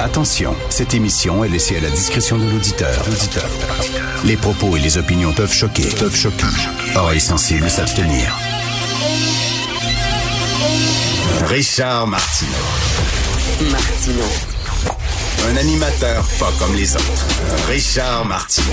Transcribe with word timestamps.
Attention, 0.00 0.54
cette 0.70 0.94
émission 0.94 1.42
est 1.42 1.48
laissée 1.48 1.76
à 1.76 1.80
la 1.80 1.90
discrétion 1.90 2.38
de 2.38 2.44
l'auditeur. 2.44 3.04
Les 4.24 4.36
propos 4.36 4.76
et 4.76 4.80
les 4.80 4.96
opinions 4.96 5.32
peuvent 5.32 5.52
choquer. 5.52 5.88
Peuvent 5.98 6.14
choquer. 6.14 6.46
Oreilles 6.94 7.20
sensibles 7.20 7.68
s'abstenir. 7.68 8.36
Richard 11.48 12.06
Martineau. 12.06 12.52
Martino. 13.70 14.24
Un 15.50 15.56
animateur 15.56 16.24
pas 16.38 16.52
comme 16.60 16.76
les 16.76 16.94
autres. 16.94 17.26
Richard 17.68 18.24
Martineau. 18.24 18.66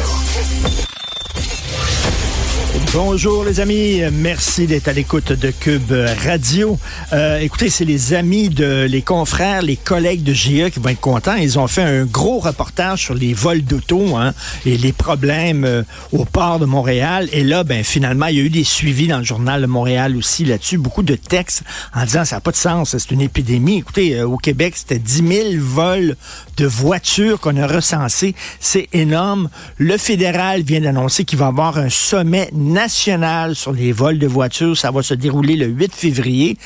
Bonjour 2.93 3.43
les 3.43 3.59
amis, 3.59 4.01
merci 4.11 4.67
d'être 4.67 4.87
à 4.87 4.93
l'écoute 4.93 5.31
de 5.31 5.51
Cube 5.51 5.93
Radio. 6.25 6.77
Euh, 7.13 7.39
écoutez, 7.39 7.69
c'est 7.69 7.85
les 7.85 8.13
amis 8.13 8.49
de 8.49 8.85
les 8.89 9.01
confrères, 9.01 9.61
les 9.61 9.75
collègues 9.75 10.23
de 10.23 10.33
GE 10.33 10.69
qui 10.69 10.79
vont 10.79 10.89
être 10.89 10.99
contents. 10.99 11.35
Ils 11.35 11.59
ont 11.59 11.67
fait 11.67 11.83
un 11.83 12.05
gros 12.05 12.39
reportage 12.39 13.03
sur 13.03 13.13
les 13.13 13.33
vols 13.33 13.63
d'auto 13.63 14.15
hein, 14.17 14.33
et 14.65 14.77
les 14.77 14.93
problèmes 14.93 15.65
euh, 15.65 15.83
au 16.11 16.25
port 16.25 16.59
de 16.59 16.65
Montréal. 16.65 17.29
Et 17.31 17.43
là, 17.43 17.63
ben 17.63 17.83
finalement, 17.83 18.27
il 18.27 18.37
y 18.37 18.39
a 18.39 18.43
eu 18.43 18.49
des 18.49 18.63
suivis 18.63 19.07
dans 19.07 19.19
le 19.19 19.23
journal 19.23 19.61
de 19.61 19.67
Montréal 19.67 20.15
aussi 20.17 20.43
là-dessus, 20.45 20.77
beaucoup 20.77 21.03
de 21.03 21.15
textes 21.15 21.63
en 21.93 22.03
disant 22.03 22.25
ça 22.25 22.37
n'a 22.37 22.41
pas 22.41 22.51
de 22.51 22.57
sens, 22.57 22.97
c'est 22.97 23.11
une 23.11 23.21
épidémie. 23.21 23.77
Écoutez, 23.77 24.15
euh, 24.15 24.27
au 24.27 24.37
Québec, 24.37 24.73
c'était 24.75 24.99
10 24.99 25.27
000 25.27 25.49
vols 25.59 26.15
de 26.57 26.65
voitures 26.65 27.39
qu'on 27.39 27.57
a 27.57 27.67
recensés. 27.67 28.35
C'est 28.59 28.87
énorme. 28.93 29.49
Le 29.77 29.97
fédéral 29.97 30.63
vient 30.63 30.81
d'annoncer 30.81 31.25
qu'il 31.25 31.39
va 31.39 31.47
avoir 31.47 31.77
un 31.77 31.89
sommet 31.89 32.49
national 32.65 33.55
sur 33.55 33.71
les 33.71 33.91
vols 33.91 34.19
de 34.19 34.27
voitures. 34.27 34.77
Ça 34.77 34.91
va 34.91 35.01
se 35.01 35.13
dérouler 35.13 35.55
le 35.55 35.67
8 35.67 35.93
février. 35.93 36.57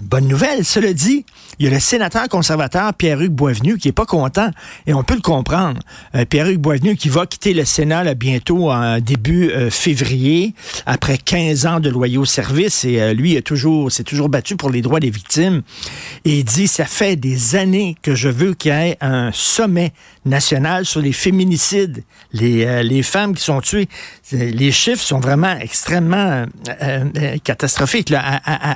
Bonne 0.00 0.28
nouvelle. 0.28 0.64
Cela 0.64 0.92
dit, 0.92 1.24
il 1.58 1.64
y 1.66 1.68
a 1.68 1.72
le 1.72 1.80
sénateur 1.80 2.28
conservateur 2.28 2.94
Pierre-Hugues 2.94 3.32
Boisvenu 3.32 3.78
qui 3.78 3.88
est 3.88 3.92
pas 3.92 4.06
content 4.06 4.50
et 4.86 4.94
on 4.94 5.02
peut 5.02 5.14
le 5.14 5.20
comprendre. 5.20 5.80
Euh, 6.14 6.24
Pierre-Hugues 6.24 6.60
Boisvenu 6.60 6.96
qui 6.96 7.08
va 7.08 7.26
quitter 7.26 7.52
le 7.52 7.64
Sénat 7.64 8.14
bientôt 8.14 8.70
en 8.70 9.00
début 9.00 9.50
euh, 9.50 9.70
février 9.70 10.54
après 10.86 11.18
15 11.18 11.66
ans 11.66 11.80
de 11.80 11.90
loyaux 11.90 12.24
services 12.24 12.84
et 12.84 13.00
euh, 13.00 13.12
lui 13.12 13.40
toujours 13.42 13.90
s'est 13.90 14.04
toujours 14.04 14.28
battu 14.28 14.56
pour 14.56 14.70
les 14.70 14.82
droits 14.82 15.00
des 15.00 15.10
victimes 15.10 15.62
et 16.24 16.38
il 16.38 16.44
dit 16.44 16.68
ça 16.68 16.84
fait 16.84 17.16
des 17.16 17.56
années 17.56 17.96
que 18.02 18.14
je 18.14 18.28
veux 18.28 18.54
qu'il 18.54 18.72
y 18.72 18.74
ait 18.74 18.98
un 19.00 19.30
sommet 19.32 19.92
national 20.24 20.86
sur 20.86 21.00
les 21.00 21.12
féminicides, 21.12 22.04
les, 22.32 23.02
femmes 23.02 23.34
qui 23.34 23.42
sont 23.42 23.60
tuées. 23.60 23.88
Les 24.30 24.70
chiffres 24.70 25.02
sont 25.02 25.18
vraiment 25.18 25.56
extrêmement 25.58 26.46
catastrophiques, 27.42 28.12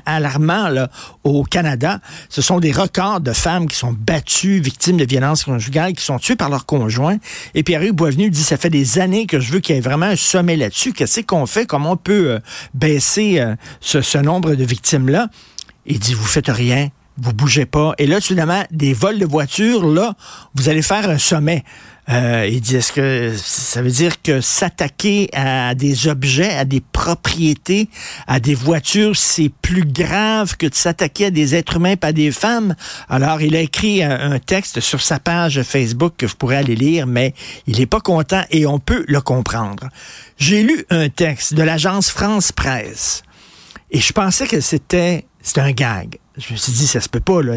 alarmants 0.04 0.68
là, 0.68 0.90
au 1.24 1.44
Canada. 1.44 2.00
Ce 2.28 2.42
sont 2.42 2.60
des 2.60 2.72
records 2.72 3.20
de 3.20 3.32
femmes 3.32 3.68
qui 3.68 3.76
sont 3.76 3.92
battues, 3.92 4.60
victimes 4.60 4.96
de 4.96 5.04
violences 5.04 5.44
conjugales, 5.44 5.92
qui 5.92 6.04
sont 6.04 6.18
tuées 6.18 6.36
par 6.36 6.48
leurs 6.48 6.66
conjoints. 6.66 7.16
Et 7.54 7.62
Pierre-Hugues 7.62 7.94
Boisvenu 7.94 8.30
dit, 8.30 8.42
ça 8.42 8.56
fait 8.56 8.70
des 8.70 8.98
années 8.98 9.26
que 9.26 9.40
je 9.40 9.52
veux 9.52 9.60
qu'il 9.60 9.74
y 9.74 9.78
ait 9.78 9.82
vraiment 9.82 10.06
un 10.06 10.16
sommet 10.16 10.56
là-dessus. 10.56 10.92
Qu'est-ce 10.92 11.20
qu'on 11.20 11.46
fait? 11.46 11.66
Comment 11.66 11.92
on 11.92 11.96
peut 11.96 12.30
euh, 12.30 12.38
baisser 12.74 13.40
euh, 13.40 13.54
ce, 13.80 14.00
ce 14.00 14.18
nombre 14.18 14.54
de 14.54 14.64
victimes-là? 14.64 15.28
Il 15.86 15.98
dit, 15.98 16.14
vous 16.14 16.24
faites 16.24 16.48
rien, 16.48 16.88
vous 17.18 17.32
bougez 17.32 17.66
pas. 17.66 17.94
Et 17.98 18.06
là, 18.06 18.20
soudainement, 18.20 18.64
des 18.70 18.92
vols 18.92 19.18
de 19.18 19.26
voitures, 19.26 19.86
là, 19.86 20.14
vous 20.54 20.68
allez 20.68 20.82
faire 20.82 21.08
un 21.08 21.18
sommet. 21.18 21.64
Euh, 22.08 22.48
il 22.48 22.60
dit, 22.60 22.76
est-ce 22.76 22.92
que 22.92 23.34
ça 23.36 23.82
veut 23.82 23.90
dire 23.90 24.22
que 24.22 24.40
s'attaquer 24.40 25.28
à 25.32 25.74
des 25.74 26.06
objets, 26.06 26.54
à 26.54 26.64
des 26.64 26.80
propriétés, 26.80 27.88
à 28.28 28.38
des 28.38 28.54
voitures, 28.54 29.16
c'est 29.16 29.50
plus 29.60 29.84
grave 29.84 30.56
que 30.56 30.66
de 30.66 30.74
s'attaquer 30.74 31.26
à 31.26 31.30
des 31.30 31.56
êtres 31.56 31.76
humains, 31.76 31.96
pas 31.96 32.12
des 32.12 32.30
femmes? 32.30 32.76
Alors, 33.08 33.40
il 33.40 33.56
a 33.56 33.60
écrit 33.60 34.04
un, 34.04 34.38
texte 34.38 34.80
sur 34.80 35.00
sa 35.00 35.18
page 35.18 35.62
Facebook 35.62 36.14
que 36.18 36.26
vous 36.26 36.36
pourrez 36.36 36.56
aller 36.56 36.76
lire, 36.76 37.06
mais 37.06 37.34
il 37.66 37.78
n'est 37.78 37.86
pas 37.86 38.00
content 38.00 38.42
et 38.50 38.66
on 38.66 38.78
peut 38.78 39.04
le 39.08 39.20
comprendre. 39.20 39.88
J'ai 40.38 40.62
lu 40.62 40.84
un 40.90 41.08
texte 41.08 41.54
de 41.54 41.62
l'agence 41.62 42.10
France 42.10 42.52
Presse. 42.52 43.22
Et 43.90 44.00
je 44.00 44.12
pensais 44.12 44.46
que 44.46 44.60
c'était 44.60 45.24
c'était 45.42 45.60
un 45.60 45.72
gag. 45.72 46.18
Je 46.36 46.52
me 46.52 46.58
suis 46.58 46.72
dit, 46.72 46.86
ça 46.86 47.00
se 47.00 47.08
peut 47.08 47.20
pas, 47.20 47.40
là. 47.40 47.54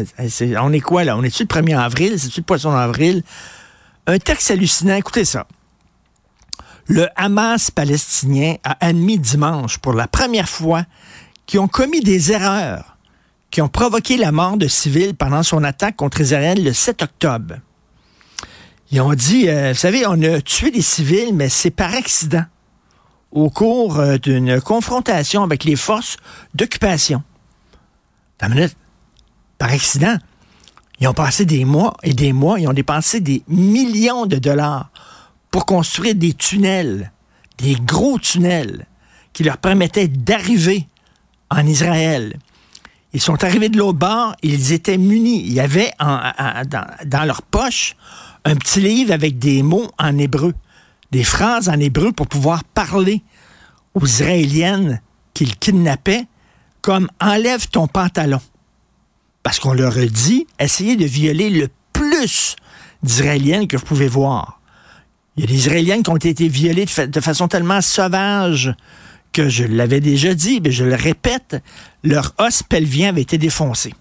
On 0.62 0.72
est 0.72 0.80
quoi, 0.80 1.04
là? 1.04 1.16
On 1.16 1.22
est-tu 1.22 1.42
le 1.42 1.48
1er 1.48 1.76
avril? 1.76 2.18
C'est-tu 2.18 2.40
le 2.40 2.44
poisson 2.44 2.72
d'avril? 2.72 3.22
Un 4.10 4.18
texte 4.18 4.50
hallucinant. 4.50 4.96
Écoutez 4.96 5.24
ça. 5.24 5.46
Le 6.88 7.06
Hamas 7.14 7.70
palestinien 7.70 8.56
a 8.64 8.76
admis 8.84 9.20
dimanche, 9.20 9.78
pour 9.78 9.92
la 9.92 10.08
première 10.08 10.48
fois, 10.48 10.84
qu'ils 11.46 11.60
ont 11.60 11.68
commis 11.68 12.00
des 12.00 12.32
erreurs 12.32 12.96
qui 13.52 13.62
ont 13.62 13.68
provoqué 13.68 14.16
la 14.16 14.32
mort 14.32 14.56
de 14.56 14.66
civils 14.66 15.14
pendant 15.14 15.44
son 15.44 15.62
attaque 15.62 15.94
contre 15.94 16.22
Israël 16.22 16.64
le 16.64 16.72
7 16.72 17.02
octobre. 17.02 17.54
Ils 18.90 19.00
ont 19.00 19.14
dit, 19.14 19.48
euh, 19.48 19.70
vous 19.74 19.78
savez, 19.78 20.04
on 20.08 20.20
a 20.22 20.40
tué 20.40 20.72
des 20.72 20.82
civils, 20.82 21.32
mais 21.32 21.48
c'est 21.48 21.70
par 21.70 21.94
accident 21.94 22.44
au 23.30 23.48
cours 23.48 24.00
euh, 24.00 24.18
d'une 24.18 24.60
confrontation 24.60 25.44
avec 25.44 25.62
les 25.62 25.76
forces 25.76 26.16
d'occupation. 26.54 27.22
Par 28.38 28.50
accident? 29.70 30.16
Ils 31.00 31.08
ont 31.08 31.14
passé 31.14 31.46
des 31.46 31.64
mois 31.64 31.96
et 32.02 32.12
des 32.12 32.32
mois, 32.32 32.60
ils 32.60 32.68
ont 32.68 32.74
dépensé 32.74 33.20
des 33.20 33.42
millions 33.48 34.26
de 34.26 34.36
dollars 34.36 34.90
pour 35.50 35.64
construire 35.64 36.14
des 36.14 36.34
tunnels, 36.34 37.10
des 37.58 37.74
gros 37.74 38.18
tunnels 38.18 38.86
qui 39.32 39.42
leur 39.42 39.56
permettaient 39.56 40.08
d'arriver 40.08 40.86
en 41.50 41.66
Israël. 41.66 42.38
Ils 43.12 43.20
sont 43.20 43.42
arrivés 43.42 43.68
de 43.68 43.78
l'autre 43.78 43.98
bord, 43.98 44.36
ils 44.42 44.72
étaient 44.72 44.98
munis. 44.98 45.42
Il 45.46 45.52
y 45.52 45.60
avait 45.60 45.90
dans 45.98 47.24
leur 47.24 47.42
poche 47.42 47.96
un 48.44 48.54
petit 48.56 48.80
livre 48.80 49.12
avec 49.12 49.38
des 49.38 49.62
mots 49.62 49.90
en 49.98 50.16
hébreu, 50.18 50.54
des 51.10 51.24
phrases 51.24 51.68
en 51.68 51.80
hébreu 51.80 52.12
pour 52.12 52.28
pouvoir 52.28 52.62
parler 52.62 53.22
aux 53.94 54.04
Israéliennes 54.04 55.00
qu'ils 55.34 55.56
kidnappaient, 55.56 56.26
comme 56.82 57.08
enlève 57.20 57.68
ton 57.68 57.88
pantalon. 57.88 58.40
Parce 59.42 59.58
qu'on 59.58 59.72
leur 59.72 59.96
a 59.96 60.06
dit, 60.06 60.46
essayez 60.58 60.96
de 60.96 61.04
violer 61.04 61.50
le 61.50 61.68
plus 61.92 62.56
d'Israéliennes 63.02 63.66
que 63.66 63.76
vous 63.76 63.84
pouvez 63.84 64.08
voir. 64.08 64.60
Il 65.36 65.44
y 65.44 65.44
a 65.44 65.46
des 65.46 65.56
Israéliennes 65.56 66.02
qui 66.02 66.10
ont 66.10 66.16
été 66.16 66.48
violées 66.48 66.84
de, 66.84 66.90
fa- 66.90 67.06
de 67.06 67.20
façon 67.20 67.48
tellement 67.48 67.80
sauvage 67.80 68.74
que 69.32 69.48
je 69.48 69.64
l'avais 69.64 70.00
déjà 70.00 70.34
dit, 70.34 70.60
mais 70.62 70.72
je 70.72 70.84
le 70.84 70.94
répète, 70.96 71.62
leur 72.02 72.34
os 72.38 72.62
pelvien 72.64 73.10
avait 73.10 73.22
été 73.22 73.38
défoncé. 73.38 73.94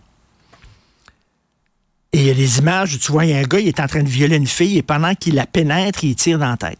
Et 2.11 2.21
il 2.21 2.25
y 2.25 2.29
a 2.31 2.33
des 2.33 2.57
images 2.57 2.95
où 2.95 2.97
tu 2.97 3.11
vois, 3.11 3.25
il 3.25 3.35
un 3.35 3.43
gars, 3.43 3.59
il 3.59 3.67
est 3.67 3.79
en 3.79 3.87
train 3.87 4.01
de 4.01 4.09
violer 4.09 4.37
une 4.37 4.47
fille 4.47 4.77
et 4.77 4.81
pendant 4.81 5.13
qu'il 5.13 5.35
la 5.35 5.45
pénètre, 5.45 6.03
il 6.03 6.15
tire 6.15 6.39
dans 6.39 6.49
la 6.49 6.57
tête. 6.57 6.79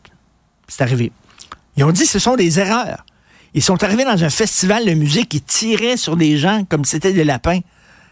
C'est 0.68 0.82
arrivé. 0.82 1.12
Ils 1.78 1.84
ont 1.84 1.92
dit 1.92 2.08
ce 2.08 2.18
sont 2.20 2.36
des 2.36 2.60
erreurs. 2.60 3.06
Ils 3.54 3.62
sont 3.64 3.82
arrivés 3.84 4.04
dans 4.04 4.24
un 4.24 4.30
festival 4.30 4.86
de 4.86 4.94
musique 4.94 5.30
qui 5.30 5.42
tirait 5.42 5.98
sur 5.98 6.18
des 6.18 6.38
gens 6.38 6.66
comme 6.68 6.84
c'était 6.84 7.14
des 7.14 7.24
lapins. 7.24 7.60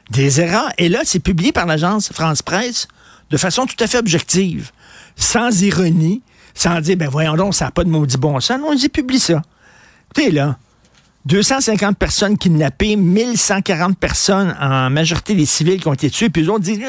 Des 0.10 0.42
erreurs. 0.42 0.72
Et 0.78 0.90
là, 0.90 1.02
c'est 1.04 1.20
publié 1.20 1.52
par 1.52 1.66
l'agence 1.66 2.12
France 2.14 2.42
Presse 2.42 2.88
de 3.30 3.38
façon 3.38 3.66
tout 3.66 3.76
à 3.82 3.88
fait 3.88 3.98
objective, 3.98 4.72
sans 5.16 5.62
ironie, 5.62 6.22
sans 6.54 6.80
dire, 6.80 6.98
ben 6.98 7.10
voyons 7.10 7.36
donc, 7.36 7.54
ça 7.54 7.66
n'a 7.66 7.72
pas 7.72 7.84
de 7.84 7.90
maudit 7.90 8.18
bon 8.18 8.40
sens. 8.40 8.60
Non, 8.60 8.74
ils 8.74 8.90
publient 8.90 9.20
ça. 9.20 9.42
Écoutez, 10.12 10.32
là, 10.32 10.58
250 11.26 11.98
personnes 11.98 12.38
kidnappées, 12.38 12.96
1140 12.96 13.98
personnes, 13.98 14.56
en 14.62 14.90
majorité 14.90 15.36
des 15.36 15.46
civils 15.46 15.82
qui 15.82 15.88
ont 15.88 15.94
été 15.94 16.10
tués, 16.10 16.30
puis 16.30 16.44
eux 16.44 16.50
autres 16.50 16.64
disent, 16.64 16.80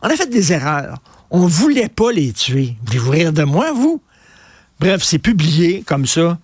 on 0.00 0.08
a 0.08 0.16
fait 0.16 0.30
des 0.30 0.52
erreurs. 0.52 0.98
On 1.30 1.46
voulait 1.46 1.90
pas 1.90 2.10
les 2.10 2.32
tuer. 2.32 2.76
Voulez-vous 2.86 3.10
rire 3.10 3.32
de 3.32 3.42
moi, 3.42 3.72
vous? 3.72 4.00
Bref, 4.80 5.02
c'est 5.02 5.18
publié 5.18 5.82
comme 5.86 6.06
ça, 6.06 6.38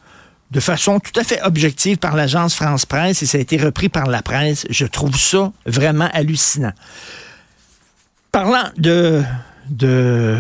de 0.53 0.61
façon 0.61 1.01
tout 1.01 1.19
à 1.19 1.25
fait 1.25 1.41
objective 1.43 1.97
par 1.97 2.15
l'agence 2.15 2.55
France 2.55 2.85
Presse 2.85 3.23
et 3.23 3.27
ça 3.27 3.39
a 3.39 3.41
été 3.41 3.57
repris 3.57 3.89
par 3.89 4.07
la 4.07 4.21
presse. 4.21 4.67
Je 4.69 4.85
trouve 4.85 5.17
ça 5.17 5.51
vraiment 5.65 6.11
hallucinant. 6.13 6.73
Parlant 8.31 8.71
de, 8.77 9.23
de, 9.71 10.37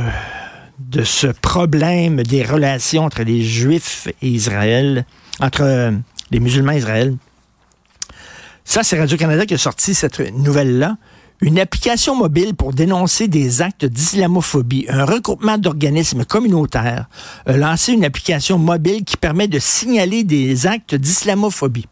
ce 1.02 1.28
problème 1.28 2.22
des 2.22 2.42
relations 2.42 3.04
entre 3.04 3.22
les 3.22 3.42
Juifs 3.42 4.08
et 4.20 4.28
Israël, 4.28 5.06
entre 5.40 5.62
euh, 5.62 5.92
les 6.30 6.40
musulmans 6.40 6.72
et 6.72 6.78
Israël, 6.78 7.16
ça, 8.64 8.82
c'est 8.82 8.98
Radio-Canada 8.98 9.46
qui 9.46 9.54
a 9.54 9.58
sorti 9.58 9.94
cette 9.94 10.20
nouvelle-là. 10.20 10.96
Une 11.42 11.58
application 11.58 12.14
mobile 12.14 12.54
pour 12.54 12.72
dénoncer 12.72 13.26
des 13.26 13.62
actes 13.62 13.84
d'islamophobie. 13.84 14.86
Un 14.88 15.04
regroupement 15.04 15.58
d'organismes 15.58 16.24
communautaires 16.24 17.08
a 17.46 17.56
lancé 17.56 17.92
une 17.92 18.04
application 18.04 18.58
mobile 18.58 19.04
qui 19.04 19.16
permet 19.16 19.48
de 19.48 19.58
signaler 19.58 20.22
des 20.22 20.68
actes 20.68 20.94
d'islamophobie. 20.94 21.88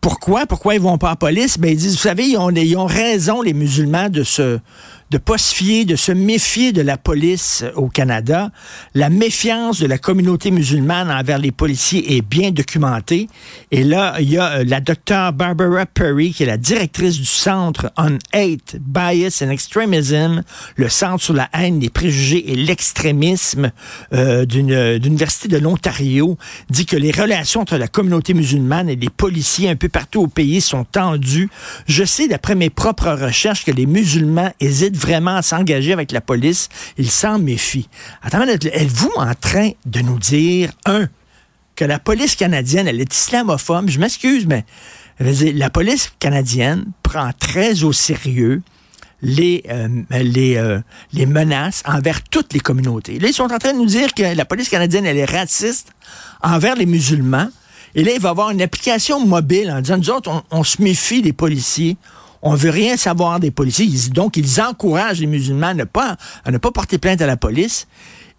Pourquoi? 0.00 0.46
Pourquoi 0.46 0.74
ils 0.74 0.80
vont 0.80 0.98
pas 0.98 1.12
en 1.12 1.14
police? 1.14 1.58
Ben, 1.58 1.70
ils 1.70 1.76
disent, 1.76 1.92
vous 1.92 2.02
savez, 2.02 2.26
ils 2.26 2.36
ont, 2.36 2.50
ils 2.50 2.76
ont 2.76 2.86
raison, 2.86 3.40
les 3.40 3.54
musulmans, 3.54 4.08
de 4.08 4.24
se, 4.24 4.58
de 5.12 5.18
pas 5.18 5.36
se 5.36 5.54
fier, 5.54 5.84
de 5.84 5.94
se 5.94 6.10
méfier 6.10 6.72
de 6.72 6.80
la 6.80 6.96
police 6.96 7.64
au 7.76 7.88
Canada. 7.88 8.50
La 8.94 9.10
méfiance 9.10 9.78
de 9.78 9.86
la 9.86 9.98
communauté 9.98 10.50
musulmane 10.50 11.10
envers 11.10 11.36
les 11.36 11.52
policiers 11.52 12.16
est 12.16 12.22
bien 12.22 12.50
documentée. 12.50 13.28
Et 13.70 13.84
là, 13.84 14.16
il 14.20 14.30
y 14.30 14.38
a 14.38 14.52
euh, 14.52 14.64
la 14.66 14.80
docteure 14.80 15.34
Barbara 15.34 15.84
Perry, 15.84 16.32
qui 16.32 16.44
est 16.44 16.46
la 16.46 16.56
directrice 16.56 17.18
du 17.18 17.26
Centre 17.26 17.92
on 17.98 18.16
Hate, 18.32 18.76
Bias 18.80 19.42
and 19.42 19.50
Extremism, 19.50 20.42
le 20.76 20.88
Centre 20.88 21.22
sur 21.22 21.34
la 21.34 21.50
haine, 21.52 21.80
les 21.80 21.90
préjugés 21.90 22.50
et 22.50 22.56
l'extrémisme 22.56 23.70
euh, 24.14 24.46
d'une 24.46 24.70
université 25.04 25.48
de 25.48 25.58
l'Ontario, 25.58 26.38
dit 26.70 26.86
que 26.86 26.96
les 26.96 27.10
relations 27.10 27.60
entre 27.60 27.76
la 27.76 27.88
communauté 27.88 28.32
musulmane 28.32 28.88
et 28.88 28.96
les 28.96 29.10
policiers 29.10 29.68
un 29.68 29.76
peu 29.76 29.90
partout 29.90 30.22
au 30.22 30.26
pays 30.26 30.62
sont 30.62 30.84
tendues. 30.84 31.50
Je 31.86 32.02
sais, 32.02 32.28
d'après 32.28 32.54
mes 32.54 32.70
propres 32.70 33.10
recherches, 33.10 33.66
que 33.66 33.72
les 33.72 33.84
musulmans 33.84 34.52
hésitent 34.58 35.01
vraiment 35.02 35.42
s'engager 35.42 35.92
avec 35.92 36.12
la 36.12 36.20
police. 36.20 36.68
Ils 36.96 37.10
s'en 37.10 37.38
méfient. 37.38 37.88
Attendez, 38.22 38.58
êtes-vous 38.72 39.12
en 39.16 39.34
train 39.34 39.70
de 39.84 40.00
nous 40.00 40.18
dire, 40.18 40.70
un, 40.86 41.08
que 41.76 41.84
la 41.84 41.98
police 41.98 42.36
canadienne, 42.36 42.88
elle 42.88 43.00
est 43.00 43.14
islamophobe? 43.14 43.88
Je 43.88 43.98
m'excuse, 43.98 44.46
mais 44.46 44.64
la 45.18 45.70
police 45.70 46.12
canadienne 46.18 46.86
prend 47.02 47.30
très 47.38 47.84
au 47.84 47.92
sérieux 47.92 48.62
les, 49.22 49.62
euh, 49.70 49.88
euh, 50.12 50.80
les 51.12 51.26
menaces 51.26 51.82
envers 51.86 52.22
toutes 52.24 52.52
les 52.52 52.60
communautés. 52.60 53.18
Là, 53.18 53.28
ils 53.28 53.34
sont 53.34 53.52
en 53.52 53.58
train 53.58 53.72
de 53.72 53.78
nous 53.78 53.86
dire 53.86 54.14
que 54.14 54.34
la 54.34 54.44
police 54.44 54.68
canadienne, 54.68 55.06
elle 55.06 55.18
est 55.18 55.24
raciste 55.24 55.92
envers 56.42 56.74
les 56.74 56.86
musulmans. 56.86 57.48
Et 57.94 58.02
là, 58.04 58.12
il 58.14 58.20
va 58.20 58.30
y 58.30 58.30
avoir 58.30 58.50
une 58.50 58.62
application 58.62 59.24
mobile 59.24 59.70
en 59.70 59.80
disant, 59.80 59.98
nous 59.98 60.10
autres, 60.10 60.44
on 60.50 60.64
se 60.64 60.82
méfie 60.82 61.22
des 61.22 61.32
policiers, 61.32 61.96
on 62.42 62.54
veut 62.54 62.70
rien 62.70 62.96
savoir 62.96 63.40
des 63.40 63.50
policiers. 63.50 63.88
Donc, 64.10 64.36
ils 64.36 64.60
encouragent 64.60 65.20
les 65.20 65.26
musulmans 65.26 65.68
à 65.68 65.74
ne 65.74 65.84
pas, 65.84 66.16
à 66.44 66.50
ne 66.50 66.58
pas 66.58 66.72
porter 66.72 66.98
plainte 66.98 67.22
à 67.22 67.26
la 67.26 67.36
police 67.36 67.86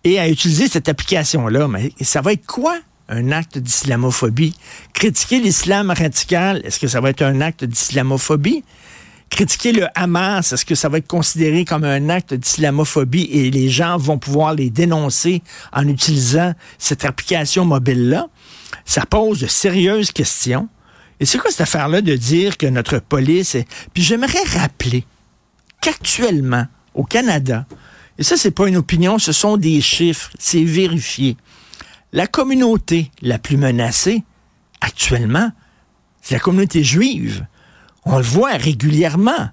et 0.04 0.20
à 0.20 0.30
utiliser 0.30 0.68
cette 0.68 0.90
application-là. 0.90 1.68
Mais 1.70 1.92
ça 2.02 2.22
va 2.22 2.34
être 2.34 2.46
quoi? 2.46 2.78
Un 3.10 3.32
acte 3.32 3.58
d'islamophobie? 3.58 4.56
Critiquer 4.94 5.40
l'islam 5.40 5.92
radical, 5.92 6.62
est-ce 6.64 6.80
que 6.80 6.88
ça 6.88 7.02
va 7.02 7.10
être 7.10 7.22
un 7.22 7.42
acte 7.42 7.64
d'islamophobie? 7.64 8.64
Critiquer 9.30 9.72
le 9.72 9.88
Hamas, 9.96 10.54
est-ce 10.54 10.66
que 10.66 10.76
ça 10.76 10.90
va 10.90 11.00
être 11.00 11.08
considéré 11.08 11.66
comme 11.66 11.84
un 11.86 12.10
acte 12.10 12.34
d'islamophobie? 12.34 13.30
Et 13.32 13.52
les 13.52 13.70
gens 13.70 13.98
vont 13.98 14.18
pouvoir 14.18 14.54
les 14.54 14.70
dénoncer 14.70 15.42
en 15.72 15.88
utilisant 15.88 16.54
cette 16.78 17.04
application 17.06 17.66
mobile-là? 17.66 18.28
Ça 18.86 19.06
pose 19.06 19.40
de 19.40 19.48
sérieuses 19.48 20.12
questions. 20.12 20.68
Et 21.19 21.25
c'est 21.25 21.38
quoi 21.38 21.51
cette 21.51 21.62
affaire-là 21.62 22.01
de 22.01 22.15
dire 22.15 22.57
que 22.57 22.65
notre 22.65 23.00
police 23.00 23.56
est... 23.56 23.68
Puis 23.94 24.04
j'aimerais 24.04 24.44
rappeler 24.56 25.06
qu'actuellement, 25.81 26.65
au 26.94 27.04
Canada, 27.04 27.65
et 28.18 28.24
ça, 28.24 28.38
c'est 28.38 28.51
pas 28.51 28.68
une 28.68 28.77
opinion, 28.77 29.18
ce 29.18 29.31
sont 29.31 29.57
des 29.57 29.81
chiffres, 29.81 30.30
c'est 30.38 30.63
vérifié. 30.63 31.36
La 32.12 32.27
communauté 32.27 33.12
la 33.21 33.39
plus 33.39 33.57
menacée, 33.57 34.24
actuellement, 34.81 35.51
c'est 36.21 36.36
la 36.36 36.39
communauté 36.39 36.83
juive. 36.83 37.45
On 38.06 38.18
le 38.18 38.24
voit 38.24 38.51
régulièrement. 38.51 39.50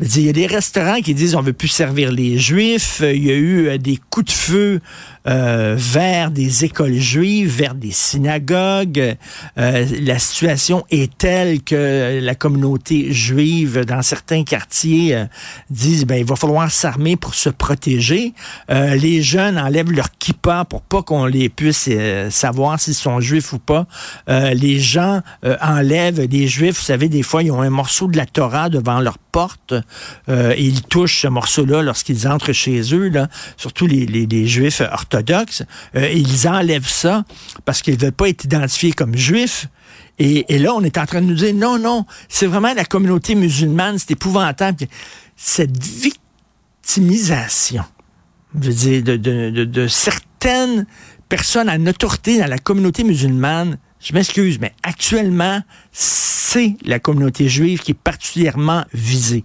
Il 0.00 0.22
y 0.22 0.28
a 0.28 0.32
des 0.32 0.46
restaurants 0.46 1.00
qui 1.00 1.14
disent 1.14 1.36
on 1.36 1.42
veut 1.42 1.52
plus 1.52 1.68
servir 1.68 2.10
les 2.10 2.38
juifs. 2.38 3.02
Il 3.04 3.22
y 3.22 3.30
a 3.30 3.34
eu 3.34 3.68
euh, 3.68 3.78
des 3.78 4.00
coups 4.10 4.26
de 4.26 4.32
feu 4.32 4.80
euh, 5.28 5.76
vers 5.78 6.32
des 6.32 6.64
écoles 6.64 6.94
juives, 6.94 7.48
vers 7.48 7.74
des 7.74 7.92
synagogues. 7.92 9.16
Euh, 9.56 9.86
la 10.00 10.18
situation 10.18 10.84
est 10.90 11.16
telle 11.16 11.62
que 11.62 12.18
la 12.20 12.34
communauté 12.34 13.12
juive 13.12 13.84
dans 13.84 14.02
certains 14.02 14.42
quartiers 14.42 15.14
euh, 15.14 15.24
disent 15.70 16.06
ben 16.06 16.16
il 16.16 16.24
va 16.24 16.34
falloir 16.34 16.70
s'armer 16.70 17.16
pour 17.16 17.34
se 17.34 17.50
protéger. 17.50 18.34
Euh, 18.70 18.96
les 18.96 19.22
jeunes 19.22 19.58
enlèvent 19.58 19.92
leur 19.92 20.10
kippa 20.18 20.64
pour 20.64 20.82
pas 20.82 21.02
qu'on 21.02 21.26
les 21.26 21.48
puisse 21.48 21.88
savoir 22.30 22.80
s'ils 22.80 22.94
sont 22.94 23.20
juifs 23.20 23.52
ou 23.52 23.58
pas. 23.58 23.86
les 24.28 24.78
gens 24.78 25.20
enlèvent 25.60 26.20
les 26.20 26.46
juifs, 26.46 26.76
vous 26.76 26.84
savez 26.84 27.08
des 27.08 27.22
fois 27.22 27.42
ils 27.42 27.50
ont 27.50 27.62
un 27.62 27.70
morceau 27.70 28.08
de 28.08 28.16
la 28.16 28.26
Torah 28.26 28.68
devant 28.68 29.00
leur 29.00 29.18
porte 29.18 29.74
et 30.28 30.62
ils 30.62 30.82
touchent 30.82 31.22
ce 31.22 31.28
morceau-là 31.28 31.82
lorsqu'ils 31.82 32.28
entrent 32.28 32.52
chez 32.52 32.94
eux 32.94 33.08
là, 33.08 33.28
surtout 33.56 33.86
les, 33.86 34.06
les, 34.06 34.26
les 34.26 34.46
juifs 34.46 34.80
orthodoxes 34.80 35.11
orthodoxes, 35.14 35.62
euh, 35.96 36.10
ils 36.10 36.46
enlèvent 36.48 36.88
ça 36.88 37.24
parce 37.64 37.82
qu'ils 37.82 37.94
ne 37.94 38.00
veulent 38.00 38.12
pas 38.12 38.28
être 38.28 38.44
identifiés 38.44 38.92
comme 38.92 39.16
juifs. 39.16 39.68
Et, 40.18 40.58
là, 40.58 40.74
on 40.74 40.82
est 40.82 40.98
en 40.98 41.06
train 41.06 41.20
de 41.20 41.26
nous 41.26 41.34
dire, 41.34 41.54
non, 41.54 41.78
non, 41.78 42.04
c'est 42.28 42.46
vraiment 42.46 42.74
la 42.74 42.84
communauté 42.84 43.34
musulmane, 43.34 43.98
c'est 43.98 44.12
épouvantable. 44.12 44.86
Cette 45.36 45.82
victimisation, 45.82 47.82
je 48.60 48.70
veux 48.70 48.74
dire, 48.74 49.02
de, 49.02 49.86
certaines 49.88 50.86
personnes 51.28 51.68
à 51.68 51.76
autorité 51.76 52.38
dans 52.38 52.46
la 52.46 52.58
communauté 52.58 53.02
musulmane, 53.02 53.78
je 53.98 54.12
m'excuse, 54.12 54.60
mais 54.60 54.72
actuellement, 54.84 55.60
c'est 55.92 56.76
la 56.84 57.00
communauté 57.00 57.48
juive 57.48 57.80
qui 57.80 57.90
est 57.92 57.98
particulièrement 57.98 58.84
visée. 58.92 59.44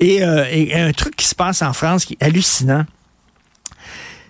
Et, 0.00 0.22
euh, 0.22 0.44
et, 0.50 0.74
un 0.74 0.92
truc 0.92 1.16
qui 1.16 1.26
se 1.26 1.34
passe 1.34 1.62
en 1.62 1.72
France 1.72 2.04
qui 2.04 2.18
est 2.20 2.24
hallucinant, 2.24 2.84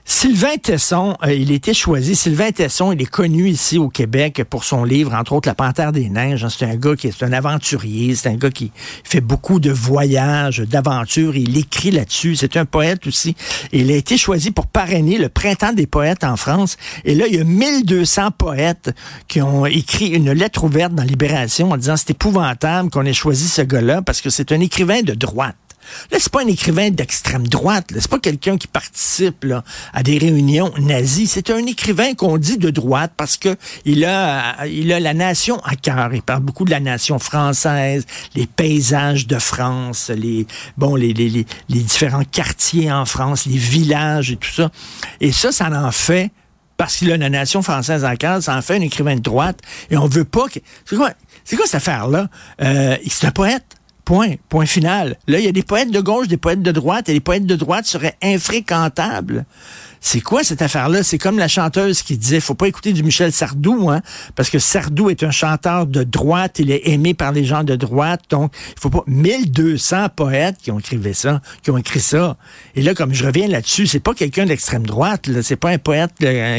Sylvain 0.04 0.56
Tesson, 0.56 1.16
euh, 1.22 1.32
il 1.32 1.52
été 1.52 1.74
choisi. 1.74 2.16
Sylvain 2.16 2.50
Tesson, 2.50 2.92
il 2.92 3.00
est 3.00 3.10
connu 3.10 3.48
ici 3.48 3.78
au 3.78 3.88
Québec 3.88 4.42
pour 4.48 4.64
son 4.64 4.84
livre, 4.84 5.14
entre 5.14 5.32
autres 5.34 5.48
La 5.48 5.54
Panthère 5.54 5.92
des 5.92 6.08
Neiges. 6.08 6.46
C'est 6.48 6.64
un 6.64 6.76
gars 6.76 6.96
qui 6.96 7.06
est 7.06 7.22
un 7.22 7.32
aventurier, 7.32 8.14
c'est 8.14 8.28
un 8.28 8.36
gars 8.36 8.50
qui 8.50 8.72
fait 9.04 9.20
beaucoup 9.20 9.60
de 9.60 9.70
voyages, 9.70 10.60
d'aventures. 10.60 11.36
Il 11.36 11.56
écrit 11.56 11.90
là-dessus. 11.90 12.36
C'est 12.36 12.56
un 12.56 12.64
poète 12.64 13.06
aussi. 13.06 13.36
il 13.72 13.90
a 13.90 13.94
été 13.94 14.16
choisi 14.16 14.50
pour 14.50 14.66
parrainer 14.66 15.18
le 15.18 15.28
Printemps 15.28 15.72
des 15.72 15.86
poètes 15.86 16.24
en 16.24 16.36
France. 16.36 16.76
Et 17.04 17.14
là, 17.14 17.26
il 17.26 17.36
y 17.36 17.40
a 17.40 17.44
1200 17.44 18.30
poètes 18.36 18.94
qui 19.28 19.40
ont 19.42 19.66
écrit 19.66 20.08
une 20.08 20.32
lettre 20.32 20.64
ouverte 20.64 20.94
dans 20.94 21.04
Libération 21.04 21.70
en 21.70 21.76
disant 21.76 21.96
c'est 21.96 22.10
épouvantable 22.10 22.90
qu'on 22.90 23.04
ait 23.04 23.12
choisi 23.12 23.48
ce 23.48 23.62
gars-là 23.62 24.02
parce 24.02 24.20
que 24.20 24.30
c'est 24.30 24.52
un 24.52 24.60
écrivain 24.60 25.02
de 25.02 25.12
droite. 25.12 25.56
Là, 26.10 26.18
c'est 26.20 26.32
pas 26.32 26.42
un 26.42 26.46
écrivain 26.46 26.90
d'extrême 26.90 27.46
droite. 27.46 27.86
C'est 27.92 28.08
pas 28.08 28.18
quelqu'un 28.18 28.56
qui 28.56 28.66
participe 28.66 29.46
à 29.92 30.02
des 30.02 30.18
réunions 30.18 30.72
nazies. 30.78 31.26
C'est 31.26 31.50
un 31.50 31.64
écrivain 31.66 32.14
qu'on 32.14 32.38
dit 32.38 32.58
de 32.58 32.70
droite 32.70 33.12
parce 33.16 33.36
que 33.36 33.56
il 33.84 34.04
a, 34.04 34.56
la 34.64 35.14
nation 35.14 35.58
à 35.64 35.76
cœur. 35.76 36.14
Il 36.14 36.22
parle 36.22 36.42
beaucoup 36.42 36.64
de 36.64 36.70
la 36.70 36.80
nation 36.80 37.18
française, 37.18 38.06
les 38.34 38.46
paysages 38.46 39.26
de 39.26 39.38
France, 39.38 40.10
les 40.14 40.46
bon, 40.76 40.96
les, 40.96 41.12
les, 41.12 41.28
les, 41.28 41.80
différents 41.80 42.24
quartiers 42.24 42.92
en 42.92 43.04
France, 43.04 43.46
les 43.46 43.56
villages 43.56 44.30
et 44.30 44.36
tout 44.36 44.50
ça. 44.50 44.70
Et 45.20 45.32
ça, 45.32 45.52
ça 45.52 45.70
en 45.70 45.92
fait 45.92 46.30
parce 46.80 46.96
qu'il 46.96 47.12
a 47.12 47.18
la 47.18 47.28
nation 47.28 47.60
française 47.60 48.06
en 48.06 48.16
cœur, 48.16 48.42
ça 48.42 48.56
en 48.56 48.62
fait 48.62 48.76
un 48.76 48.80
écrivain 48.80 49.14
de 49.14 49.20
droite. 49.20 49.58
Et 49.90 49.98
on 49.98 50.06
veut 50.06 50.24
pas 50.24 50.48
que. 50.48 50.60
C'est 50.86 50.96
quoi, 50.96 51.10
c'est 51.44 51.56
quoi 51.56 51.66
cette 51.66 51.74
affaire-là? 51.74 52.28
Euh, 52.62 52.96
c'est 53.06 53.26
un 53.26 53.32
poète. 53.32 53.76
Point. 54.10 54.34
Point 54.48 54.66
final. 54.66 55.16
Là, 55.28 55.38
il 55.38 55.44
y 55.44 55.48
a 55.48 55.52
des 55.52 55.62
poètes 55.62 55.92
de 55.92 56.00
gauche, 56.00 56.26
des 56.26 56.36
poètes 56.36 56.62
de 56.62 56.72
droite, 56.72 57.08
et 57.08 57.12
les 57.12 57.20
poètes 57.20 57.46
de 57.46 57.54
droite 57.54 57.86
seraient 57.86 58.16
infréquentables. 58.20 59.44
C'est 60.00 60.20
quoi 60.20 60.42
cette 60.42 60.62
affaire-là? 60.62 61.04
C'est 61.04 61.16
comme 61.16 61.38
la 61.38 61.46
chanteuse 61.46 62.02
qui 62.02 62.18
disait, 62.18 62.40
faut 62.40 62.54
pas 62.54 62.66
écouter 62.66 62.92
du 62.92 63.04
Michel 63.04 63.30
Sardou, 63.30 63.88
hein, 63.88 64.00
parce 64.34 64.50
que 64.50 64.58
Sardou 64.58 65.10
est 65.10 65.22
un 65.22 65.30
chanteur 65.30 65.86
de 65.86 66.02
droite, 66.02 66.58
il 66.58 66.72
est 66.72 66.88
aimé 66.88 67.14
par 67.14 67.30
les 67.30 67.44
gens 67.44 67.62
de 67.62 67.76
droite, 67.76 68.22
donc 68.30 68.52
il 68.76 68.80
faut 68.80 68.90
pas... 68.90 69.04
1200 69.06 70.08
poètes 70.16 70.56
qui 70.60 70.72
ont 70.72 70.80
écrit 70.80 71.14
ça, 71.14 71.40
qui 71.62 71.70
ont 71.70 71.78
écrit 71.78 72.00
ça. 72.00 72.36
Et 72.74 72.82
là, 72.82 72.94
comme 72.94 73.14
je 73.14 73.24
reviens 73.24 73.46
là-dessus, 73.46 73.86
c'est 73.86 74.00
pas 74.00 74.14
quelqu'un 74.14 74.44
d'extrême 74.44 74.86
droite, 74.86 75.28
c'est 75.42 75.54
pas 75.54 75.70
un 75.70 75.78
poète 75.78 76.14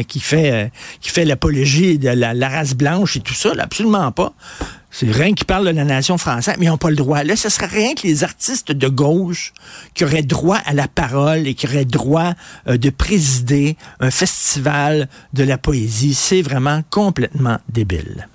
qui 0.08 0.22
fait 0.22 0.52
euh, 0.52 0.68
qui 1.02 1.10
fait 1.10 1.26
l'apologie 1.26 2.00
de 2.00 2.08
la, 2.08 2.48
race 2.48 2.76
blanche 2.76 3.18
et 3.18 3.20
tout 3.20 3.34
ça, 3.34 3.52
absolument 3.60 4.10
pas. 4.14 4.34
C'est 4.94 5.10
rien 5.10 5.34
qui 5.34 5.46
parle 5.46 5.66
de 5.66 5.72
la 5.72 5.86
nation 5.86 6.18
française, 6.18 6.56
mais 6.60 6.66
ils 6.66 6.70
n'ont 6.70 6.78
pas 6.78 6.90
le 6.90 6.98
droit. 6.98 7.24
Là, 7.24 7.38
ce 7.38 7.48
serait 7.48 7.68
rien 7.68 7.96
que 7.96 8.06
les 8.06 8.26
artistes 8.26 8.74
de 8.74 8.88
gauche 8.90 9.54
qui 9.94 10.04
auraient 10.04 10.22
droit 10.22 10.58
à 10.66 10.74
la 10.74 10.90
parole 10.90 11.48
et 11.48 11.54
qui 11.54 11.66
auraient 11.66 11.86
droit 11.86 12.34
euh, 12.68 12.78
de 12.78 12.90
présider 12.90 13.78
un 14.02 14.12
festival 14.12 15.08
de 15.32 15.44
la 15.46 15.58
poésie. 15.58 16.14
C'est 16.14 16.42
vraiment 16.42 16.84
complètement 16.90 17.58
débile. 17.70 18.28